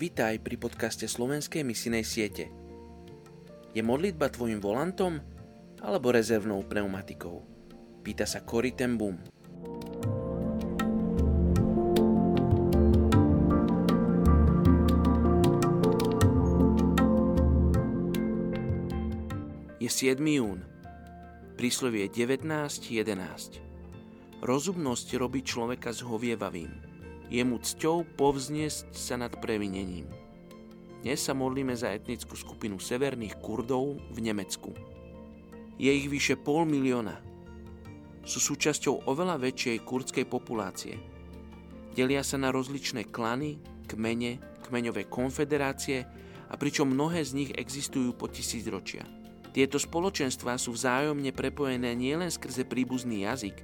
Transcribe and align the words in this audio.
Vítaj 0.00 0.40
pri 0.40 0.56
podcaste 0.56 1.04
Slovenskej 1.04 1.60
misinej 1.60 2.08
siete. 2.08 2.48
Je 3.76 3.84
modlitba 3.84 4.32
tvojim 4.32 4.56
volantom 4.56 5.20
alebo 5.76 6.08
rezervnou 6.08 6.64
pneumatikou? 6.64 7.44
Pýta 8.00 8.24
sa 8.24 8.40
Cory 8.40 8.72
ten 8.72 8.96
Boom. 8.96 9.20
Je 19.76 19.90
7. 19.92 20.16
jún. 20.16 20.64
Príslovie 21.60 22.08
19.11. 22.08 23.04
Rozumnosť 24.40 25.08
robí 25.20 25.44
človeka 25.44 25.92
zhovievavým 25.92 26.89
je 27.30 27.42
mu 27.46 27.62
cťou 27.62 28.18
povzniesť 28.18 28.90
sa 28.90 29.14
nad 29.14 29.30
previnením. 29.38 30.10
Dnes 31.00 31.22
sa 31.22 31.30
modlíme 31.30 31.72
za 31.78 31.94
etnickú 31.94 32.34
skupinu 32.34 32.82
severných 32.82 33.38
Kurdov 33.38 34.02
v 34.10 34.18
Nemecku. 34.18 34.74
Je 35.78 35.94
ich 35.94 36.10
vyše 36.10 36.34
pol 36.36 36.66
milióna. 36.66 37.16
Sú 38.26 38.42
súčasťou 38.42 39.08
oveľa 39.08 39.40
väčšej 39.40 39.80
kurdskej 39.86 40.26
populácie. 40.28 40.98
Delia 41.94 42.20
sa 42.20 42.36
na 42.36 42.50
rozličné 42.50 43.08
klany, 43.08 43.62
kmene, 43.88 44.42
kmeňové 44.66 45.06
konfederácie 45.08 46.04
a 46.50 46.54
pričom 46.58 46.92
mnohé 46.92 47.22
z 47.24 47.32
nich 47.32 47.50
existujú 47.54 48.12
po 48.12 48.26
tisícročia. 48.26 49.06
Tieto 49.54 49.78
spoločenstvá 49.78 50.58
sú 50.58 50.74
vzájomne 50.74 51.30
prepojené 51.30 51.94
nielen 51.94 52.28
skrze 52.28 52.66
príbuzný 52.66 53.24
jazyk, 53.24 53.56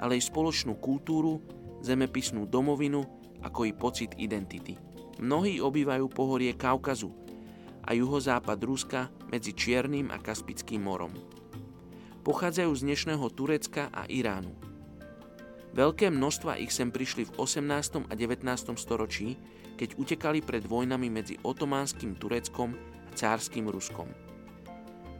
ale 0.00 0.20
aj 0.20 0.28
spoločnú 0.32 0.76
kultúru, 0.78 1.40
zemepisnú 1.82 2.48
domovinu 2.48 3.04
ako 3.44 3.68
i 3.68 3.72
pocit 3.72 4.16
identity. 4.16 4.76
Mnohí 5.20 5.60
obývajú 5.60 6.12
pohorie 6.12 6.52
Kaukazu 6.56 7.12
a 7.86 7.96
juhozápad 7.96 8.58
Ruska 8.64 9.08
medzi 9.32 9.56
Čiernym 9.56 10.12
a 10.12 10.20
Kaspickým 10.20 10.84
morom. 10.84 11.14
Pochádzajú 12.26 12.72
z 12.74 12.82
dnešného 12.82 13.26
Turecka 13.32 13.88
a 13.94 14.04
Iránu. 14.10 14.52
Veľké 15.76 16.08
množstva 16.08 16.58
ich 16.58 16.72
sem 16.72 16.88
prišli 16.88 17.28
v 17.28 17.34
18. 17.38 18.08
a 18.08 18.12
19. 18.16 18.42
storočí, 18.80 19.36
keď 19.76 20.00
utekali 20.00 20.40
pred 20.40 20.64
vojnami 20.64 21.12
medzi 21.12 21.36
otománskym 21.44 22.16
Tureckom 22.16 22.72
a 22.72 22.96
cárským 23.16 23.68
Ruskom. 23.68 24.08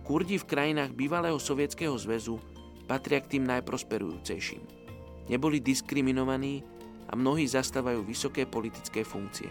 Kurdi 0.05 0.39
v 0.39 0.49
krajinách 0.49 0.95
bývalého 0.95 1.41
Sovietskeho 1.41 1.97
zväzu 1.99 2.39
patria 2.87 3.19
k 3.25 3.37
tým 3.37 3.45
najprosperujúcejším. 3.49 4.86
Neboli 5.27 5.59
diskriminovaní 5.59 6.63
a 7.11 7.19
mnohí 7.19 7.47
zastávajú 7.47 8.03
vysoké 8.03 8.47
politické 8.47 9.03
funkcie. 9.03 9.51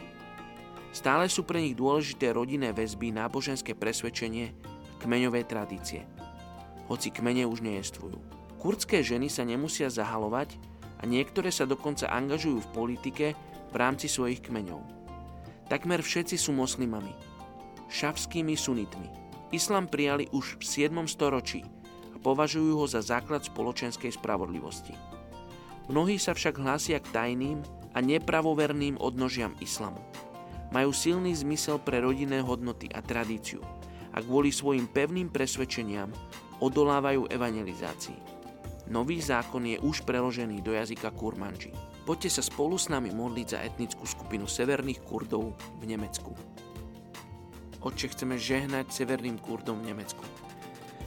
Stále 0.96 1.28
sú 1.28 1.44
pre 1.44 1.60
nich 1.60 1.76
dôležité 1.76 2.32
rodinné 2.32 2.72
väzby, 2.72 3.12
náboženské 3.12 3.76
presvedčenie 3.76 4.56
kmeňové 5.04 5.44
tradície. 5.44 6.08
Hoci 6.88 7.12
kmene 7.12 7.44
už 7.44 7.60
nejestvujú. 7.60 8.16
Kurdské 8.64 9.04
ženy 9.04 9.28
sa 9.28 9.44
nemusia 9.44 9.92
zahalovať 9.92 10.56
a 11.00 11.04
niektoré 11.04 11.52
sa 11.52 11.68
dokonca 11.68 12.08
angažujú 12.08 12.64
v 12.64 12.72
politike 12.72 13.26
v 13.70 13.76
rámci 13.76 14.08
svojich 14.08 14.40
kmeňov. 14.48 14.80
Takmer 15.68 16.00
všetci 16.00 16.40
sú 16.40 16.56
moslimami, 16.56 17.12
šavskými 17.92 18.56
sunitmi. 18.56 19.10
Islám 19.52 19.92
prijali 19.92 20.32
už 20.32 20.62
v 20.62 20.64
7. 20.64 20.96
storočí 21.12 21.66
a 22.14 22.18
považujú 22.22 22.80
ho 22.80 22.86
za 22.88 23.04
základ 23.04 23.44
spoločenskej 23.44 24.16
spravodlivosti. 24.16 25.15
Mnohí 25.86 26.18
sa 26.18 26.34
však 26.34 26.58
hlásia 26.58 26.98
k 26.98 27.12
tajným 27.14 27.62
a 27.94 28.02
nepravoverným 28.02 28.98
odnožiam 28.98 29.54
islamu. 29.62 30.02
Majú 30.74 30.90
silný 30.90 31.32
zmysel 31.38 31.78
pre 31.78 32.02
rodinné 32.02 32.42
hodnoty 32.42 32.90
a 32.90 33.06
tradíciu 33.06 33.62
a 34.16 34.18
kvôli 34.24 34.50
svojim 34.50 34.90
pevným 34.90 35.30
presvedčeniam 35.30 36.10
odolávajú 36.58 37.30
evangelizácii. 37.30 38.18
Nový 38.90 39.18
zákon 39.18 39.66
je 39.66 39.82
už 39.82 40.06
preložený 40.06 40.62
do 40.62 40.74
jazyka 40.74 41.10
kurmanži. 41.14 41.74
Poďte 42.06 42.38
sa 42.38 42.44
spolu 42.46 42.78
s 42.78 42.86
nami 42.86 43.10
modliť 43.10 43.48
za 43.50 43.60
etnickú 43.66 44.06
skupinu 44.06 44.46
severných 44.46 45.02
Kurdov 45.02 45.58
v 45.82 45.84
Nemecku. 45.90 46.38
Oče, 47.82 48.14
chceme 48.14 48.38
žehnať 48.38 48.94
severným 48.94 49.38
Kurdom 49.42 49.82
v 49.82 49.94
Nemecku. 49.94 50.22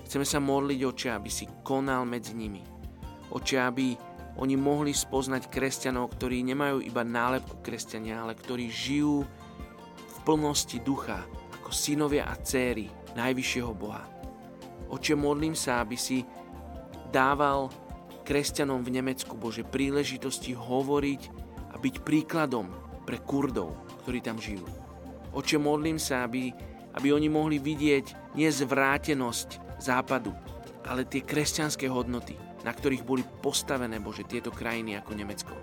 Chceme 0.07 0.27
sa 0.27 0.43
modliť, 0.43 0.81
oče, 0.87 1.09
aby 1.15 1.31
si 1.31 1.47
konal 1.63 2.03
medzi 2.03 2.35
nimi. 2.35 2.63
Oče, 3.31 3.63
aby 3.63 3.95
oni 4.39 4.55
mohli 4.55 4.95
spoznať 4.95 5.51
kresťanov, 5.51 6.15
ktorí 6.15 6.47
nemajú 6.47 6.79
iba 6.87 7.03
nálepku 7.03 7.59
kresťania, 7.59 8.23
ale 8.23 8.39
ktorí 8.39 8.71
žijú 8.71 9.27
v 9.99 10.17
plnosti 10.23 10.79
ducha, 10.79 11.27
ako 11.59 11.75
synovia 11.75 12.31
a 12.31 12.39
céry 12.39 12.87
najvyššieho 13.19 13.73
Boha. 13.75 14.07
Oče, 14.89 15.19
modlím 15.19 15.59
sa, 15.59 15.83
aby 15.83 15.99
si 15.99 16.23
dával 17.11 17.69
kresťanom 18.23 18.81
v 18.87 18.95
Nemecku 19.03 19.35
Bože 19.35 19.67
príležitosti 19.67 20.55
hovoriť 20.55 21.23
a 21.73 21.77
byť 21.77 21.95
príkladom 22.07 22.71
pre 23.05 23.19
Kurdov, 23.19 23.75
ktorí 24.05 24.23
tam 24.23 24.39
žijú. 24.39 24.65
Oče, 25.35 25.59
modlím 25.59 25.99
sa, 25.99 26.25
aby, 26.25 26.55
aby 26.95 27.09
oni 27.11 27.27
mohli 27.27 27.59
vidieť 27.59 28.37
nie 28.39 28.49
zvrátenosť 28.49 29.81
západu, 29.83 30.31
ale 30.89 31.05
tie 31.05 31.21
kresťanské 31.21 31.91
hodnoty, 31.91 32.48
na 32.63 32.73
ktorých 32.75 33.07
boli 33.07 33.23
postavené, 33.23 34.03
Bože, 34.03 34.27
tieto 34.27 34.51
krajiny 34.51 34.99
ako 34.99 35.13
Nemecko. 35.15 35.55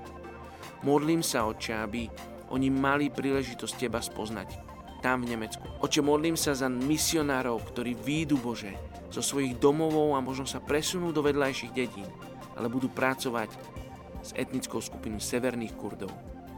Modlím 0.86 1.26
sa, 1.26 1.50
Oče, 1.50 1.74
aby 1.76 2.08
oni 2.54 2.70
mali 2.70 3.10
príležitosť 3.10 3.74
Teba 3.76 4.00
spoznať 4.00 4.76
tam 5.02 5.22
v 5.22 5.38
Nemecku. 5.38 5.66
Oče, 5.86 6.02
modlím 6.02 6.34
sa 6.34 6.58
za 6.58 6.66
misionárov, 6.66 7.62
ktorí 7.74 7.94
výjdu, 7.94 8.42
Bože, 8.42 8.74
zo 9.14 9.22
svojich 9.22 9.62
domovov 9.62 10.18
a 10.18 10.24
možno 10.24 10.50
sa 10.50 10.58
presunú 10.58 11.14
do 11.14 11.22
vedľajších 11.22 11.72
dedín, 11.78 12.10
ale 12.58 12.68
budú 12.68 12.90
pracovať 12.90 13.54
s 14.26 14.34
etnickou 14.34 14.82
skupinou 14.82 15.22
severných 15.22 15.78
Kurdov. 15.78 16.10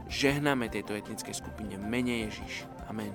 Žehnáme 0.08 0.72
tejto 0.72 0.96
etnickej 0.96 1.36
skupine 1.36 1.76
mene 1.76 2.24
Ježiš. 2.24 2.64
Amen. 2.88 3.12